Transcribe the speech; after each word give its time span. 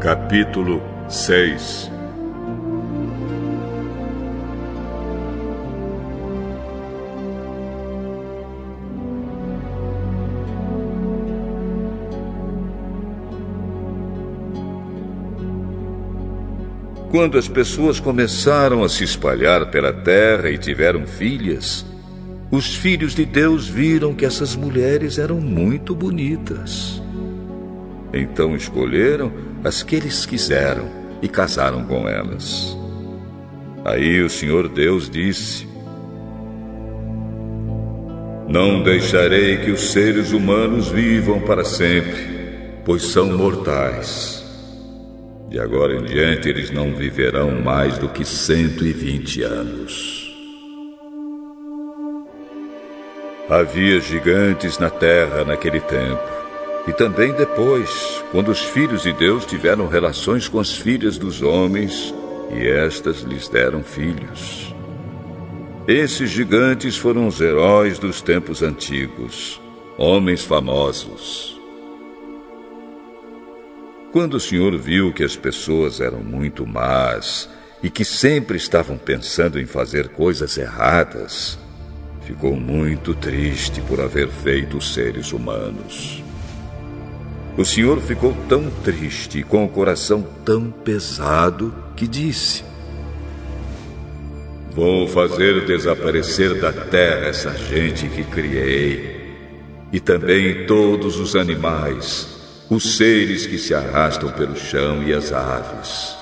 Capítulo 0.00 0.82
6 1.08 1.90
Quando 17.10 17.38
as 17.38 17.48
pessoas 17.48 17.98
começaram 17.98 18.84
a 18.84 18.88
se 18.88 19.02
espalhar 19.02 19.70
pela 19.70 19.92
terra 19.92 20.50
e 20.50 20.58
tiveram 20.58 21.06
filhas, 21.06 21.86
os 22.56 22.74
filhos 22.74 23.14
de 23.14 23.26
Deus 23.26 23.68
viram 23.68 24.14
que 24.14 24.24
essas 24.24 24.56
mulheres 24.56 25.18
eram 25.18 25.38
muito 25.38 25.94
bonitas. 25.94 27.02
Então 28.14 28.56
escolheram 28.56 29.30
as 29.62 29.82
que 29.82 29.94
eles 29.94 30.24
quiseram 30.24 30.88
e 31.20 31.28
casaram 31.28 31.84
com 31.84 32.08
elas. 32.08 32.74
Aí 33.84 34.22
o 34.22 34.30
Senhor 34.30 34.68
Deus 34.70 35.10
disse: 35.10 35.68
Não 38.48 38.82
deixarei 38.82 39.58
que 39.58 39.70
os 39.70 39.92
seres 39.92 40.32
humanos 40.32 40.88
vivam 40.88 41.40
para 41.40 41.62
sempre, 41.64 42.80
pois 42.86 43.02
são 43.02 43.36
mortais. 43.36 44.42
De 45.50 45.60
agora 45.60 45.94
em 45.94 46.04
diante, 46.04 46.48
eles 46.48 46.70
não 46.70 46.94
viverão 46.94 47.60
mais 47.60 47.98
do 47.98 48.08
que 48.08 48.24
120 48.24 49.42
anos. 49.42 50.25
Havia 53.48 54.00
gigantes 54.00 54.76
na 54.76 54.90
terra 54.90 55.44
naquele 55.44 55.80
tempo, 55.80 56.36
e 56.88 56.92
também 56.92 57.32
depois, 57.32 58.24
quando 58.32 58.50
os 58.50 58.60
filhos 58.60 59.02
de 59.02 59.12
Deus 59.12 59.46
tiveram 59.46 59.86
relações 59.86 60.48
com 60.48 60.58
as 60.58 60.74
filhas 60.74 61.16
dos 61.16 61.42
homens, 61.42 62.12
e 62.50 62.66
estas 62.66 63.20
lhes 63.20 63.48
deram 63.48 63.84
filhos. 63.84 64.74
Esses 65.86 66.28
gigantes 66.30 66.96
foram 66.96 67.28
os 67.28 67.40
heróis 67.40 68.00
dos 68.00 68.20
tempos 68.20 68.64
antigos, 68.64 69.60
homens 69.96 70.42
famosos. 70.42 71.56
Quando 74.10 74.34
o 74.34 74.40
Senhor 74.40 74.76
viu 74.76 75.12
que 75.12 75.22
as 75.22 75.36
pessoas 75.36 76.00
eram 76.00 76.18
muito 76.18 76.66
más 76.66 77.48
e 77.80 77.88
que 77.88 78.04
sempre 78.04 78.56
estavam 78.56 78.98
pensando 78.98 79.60
em 79.60 79.66
fazer 79.66 80.08
coisas 80.08 80.58
erradas, 80.58 81.56
ficou 82.26 82.56
muito 82.56 83.14
triste 83.14 83.80
por 83.82 84.00
haver 84.00 84.28
feito 84.28 84.78
os 84.78 84.92
seres 84.92 85.32
humanos. 85.32 86.24
O 87.56 87.64
Senhor 87.64 88.00
ficou 88.00 88.36
tão 88.48 88.68
triste 88.82 89.44
com 89.44 89.64
o 89.64 89.68
coração 89.68 90.26
tão 90.44 90.70
pesado 90.70 91.72
que 91.94 92.06
disse: 92.08 92.64
Vou 94.72 95.06
fazer 95.06 95.64
desaparecer 95.66 96.60
da 96.60 96.72
terra 96.72 97.28
essa 97.28 97.56
gente 97.56 98.08
que 98.08 98.24
criei, 98.24 99.36
e 99.92 100.00
também 100.00 100.66
todos 100.66 101.18
os 101.20 101.36
animais 101.36 102.34
os 102.68 102.96
seres 102.96 103.46
que 103.46 103.56
se 103.58 103.72
arrastam 103.72 104.32
pelo 104.32 104.56
chão 104.56 105.00
e 105.04 105.14
as 105.14 105.32
aves. 105.32 106.16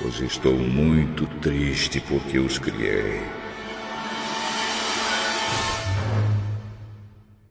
Pois 0.00 0.18
estou 0.20 0.54
muito 0.54 1.26
triste 1.42 2.00
porque 2.00 2.38
os 2.38 2.58
criei. 2.58 3.43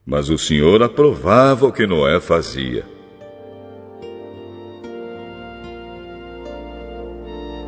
Mas 0.06 0.30
o 0.30 0.38
Senhor 0.38 0.84
aprovava 0.84 1.66
o 1.66 1.72
que 1.72 1.88
Noé 1.88 2.20
fazia. 2.20 2.86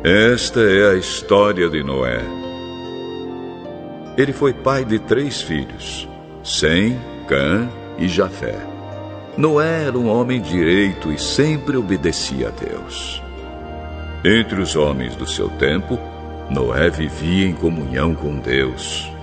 Esta 0.04 0.60
é 0.60 0.90
a 0.90 0.94
história 0.94 1.68
de 1.68 1.82
Noé. 1.82 2.20
Ele 4.18 4.32
foi 4.32 4.52
pai 4.52 4.84
de 4.84 4.98
três 4.98 5.40
filhos: 5.40 6.06
Sem, 6.44 6.98
Cã 7.26 7.68
e 7.98 8.06
Jafé. 8.06 8.58
Noé 9.38 9.84
era 9.84 9.98
um 9.98 10.08
homem 10.08 10.40
direito 10.40 11.10
e 11.10 11.18
sempre 11.18 11.76
obedecia 11.76 12.48
a 12.48 12.50
Deus. 12.50 13.22
Entre 14.22 14.60
os 14.60 14.76
homens 14.76 15.16
do 15.16 15.26
seu 15.26 15.48
tempo, 15.50 15.98
Noé 16.50 16.90
vivia 16.90 17.46
em 17.46 17.54
comunhão 17.54 18.14
com 18.14 18.38
Deus. 18.38 19.15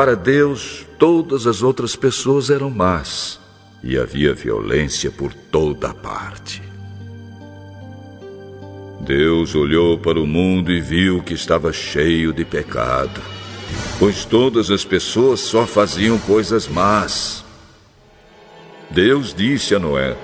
Para 0.00 0.16
Deus, 0.16 0.86
todas 0.98 1.46
as 1.46 1.62
outras 1.62 1.94
pessoas 1.94 2.48
eram 2.48 2.70
más 2.70 3.38
e 3.84 3.98
havia 3.98 4.32
violência 4.32 5.10
por 5.10 5.34
toda 5.34 5.92
parte. 5.92 6.62
Deus 9.02 9.54
olhou 9.54 9.98
para 9.98 10.18
o 10.18 10.26
mundo 10.26 10.72
e 10.72 10.80
viu 10.80 11.22
que 11.22 11.34
estava 11.34 11.70
cheio 11.70 12.32
de 12.32 12.46
pecado, 12.46 13.20
pois 13.98 14.24
todas 14.24 14.70
as 14.70 14.86
pessoas 14.86 15.40
só 15.40 15.66
faziam 15.66 16.18
coisas 16.20 16.66
más. 16.66 17.44
Deus 18.88 19.34
disse 19.34 19.74
a 19.74 19.78
Noé: 19.78 20.16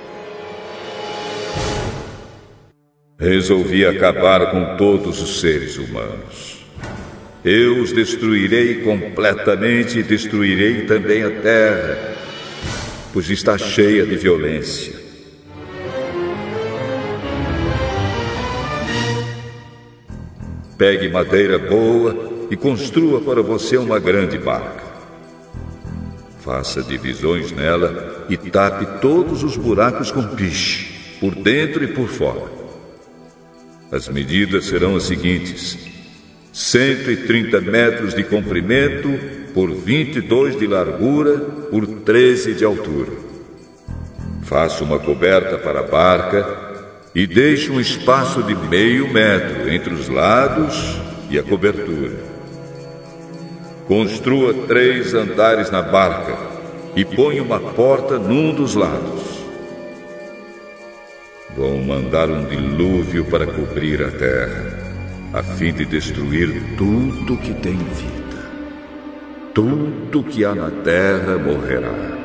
Resolvi 3.20 3.84
acabar 3.84 4.50
com 4.50 4.78
todos 4.78 5.20
os 5.20 5.38
seres 5.38 5.76
humanos. 5.76 6.65
Eu 7.46 7.80
os 7.80 7.92
destruirei 7.92 8.82
completamente 8.82 10.00
e 10.00 10.02
destruirei 10.02 10.84
também 10.84 11.22
a 11.22 11.30
terra, 11.30 12.16
pois 13.12 13.30
está 13.30 13.56
cheia 13.56 14.04
de 14.04 14.16
violência. 14.16 14.92
Pegue 20.76 21.08
madeira 21.08 21.56
boa 21.56 22.48
e 22.50 22.56
construa 22.56 23.20
para 23.20 23.42
você 23.42 23.76
uma 23.76 24.00
grande 24.00 24.38
barca. 24.38 24.82
Faça 26.40 26.82
divisões 26.82 27.52
nela 27.52 28.26
e 28.28 28.36
tape 28.36 29.00
todos 29.00 29.44
os 29.44 29.56
buracos 29.56 30.10
com 30.10 30.34
piche, 30.34 31.18
por 31.20 31.32
dentro 31.32 31.84
e 31.84 31.86
por 31.86 32.08
fora. 32.08 32.50
As 33.92 34.08
medidas 34.08 34.64
serão 34.64 34.96
as 34.96 35.04
seguintes: 35.04 35.94
130 36.56 37.60
metros 37.60 38.14
de 38.14 38.24
comprimento 38.24 39.10
por 39.52 39.70
22 39.74 40.58
de 40.58 40.66
largura 40.66 41.38
por 41.70 41.86
13 41.86 42.54
de 42.54 42.64
altura. 42.64 43.12
Faça 44.40 44.82
uma 44.82 44.98
coberta 44.98 45.58
para 45.58 45.80
a 45.80 45.82
barca 45.82 46.46
e 47.14 47.26
deixe 47.26 47.70
um 47.70 47.78
espaço 47.78 48.42
de 48.42 48.54
meio 48.54 49.12
metro 49.12 49.70
entre 49.70 49.92
os 49.92 50.08
lados 50.08 50.98
e 51.28 51.38
a 51.38 51.42
cobertura. 51.42 52.16
Construa 53.86 54.54
três 54.66 55.12
andares 55.12 55.70
na 55.70 55.82
barca 55.82 56.38
e 56.96 57.04
ponha 57.04 57.42
uma 57.42 57.60
porta 57.60 58.18
num 58.18 58.54
dos 58.54 58.74
lados. 58.74 59.44
Vou 61.54 61.76
mandar 61.76 62.30
um 62.30 62.46
dilúvio 62.46 63.26
para 63.26 63.46
cobrir 63.46 64.02
a 64.02 64.10
terra, 64.10 64.85
a 65.36 65.42
fim 65.42 65.70
de 65.70 65.84
destruir 65.84 66.48
tudo 66.78 67.36
que 67.36 67.52
tem 67.52 67.76
vida. 67.76 68.50
Tudo 69.52 70.24
que 70.24 70.42
há 70.46 70.54
na 70.54 70.70
terra 70.70 71.36
morrerá. 71.36 72.16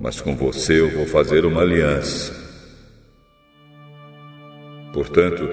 mas 0.00 0.20
com 0.20 0.36
você 0.36 0.80
eu 0.80 0.90
vou 0.90 1.06
fazer 1.06 1.46
uma 1.46 1.62
aliança. 1.62 2.34
Portanto, 4.92 5.48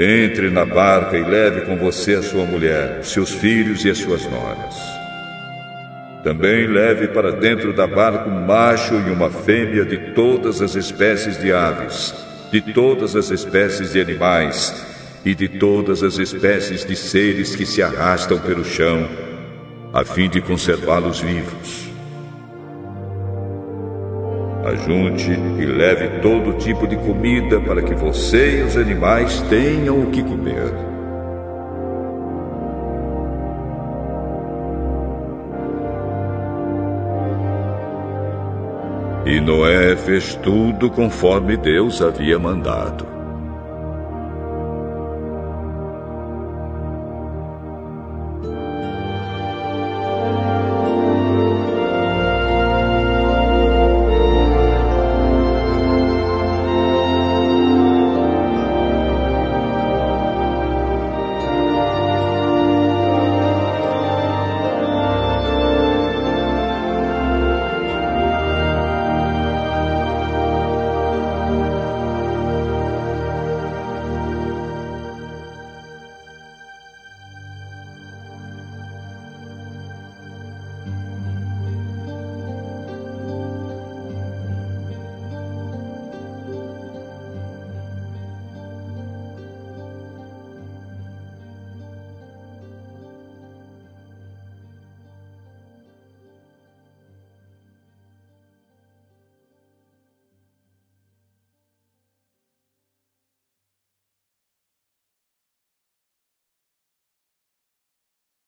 entre 0.00 0.50
na 0.50 0.66
barca 0.66 1.16
e 1.16 1.22
leve 1.22 1.60
com 1.60 1.76
você 1.76 2.16
a 2.16 2.22
sua 2.22 2.44
mulher, 2.44 2.98
os 2.98 3.12
seus 3.12 3.30
filhos 3.30 3.84
e 3.84 3.90
as 3.90 3.98
suas 3.98 4.24
noras. 4.24 5.01
Também 6.22 6.68
leve 6.68 7.08
para 7.08 7.32
dentro 7.32 7.72
da 7.72 7.86
barca 7.86 8.30
um 8.30 8.46
macho 8.46 8.94
e 8.94 9.10
uma 9.10 9.28
fêmea 9.28 9.84
de 9.84 10.12
todas 10.12 10.62
as 10.62 10.76
espécies 10.76 11.36
de 11.40 11.52
aves, 11.52 12.14
de 12.52 12.60
todas 12.60 13.16
as 13.16 13.30
espécies 13.30 13.92
de 13.92 14.00
animais 14.00 14.72
e 15.24 15.34
de 15.34 15.48
todas 15.48 16.00
as 16.02 16.18
espécies 16.18 16.84
de 16.84 16.94
seres 16.94 17.56
que 17.56 17.66
se 17.66 17.82
arrastam 17.82 18.38
pelo 18.38 18.64
chão, 18.64 19.08
a 19.92 20.04
fim 20.04 20.28
de 20.28 20.40
conservá-los 20.40 21.20
vivos. 21.20 21.90
Ajunte 24.64 25.32
e 25.32 25.66
leve 25.66 26.20
todo 26.20 26.56
tipo 26.56 26.86
de 26.86 26.94
comida 26.94 27.60
para 27.60 27.82
que 27.82 27.94
você 27.94 28.60
e 28.60 28.62
os 28.62 28.76
animais 28.76 29.40
tenham 29.50 30.00
o 30.00 30.10
que 30.12 30.22
comer. 30.22 30.91
E 39.24 39.40
Noé 39.40 39.94
fez 39.94 40.34
tudo 40.34 40.90
conforme 40.90 41.56
Deus 41.56 42.02
havia 42.02 42.38
mandado. 42.40 43.21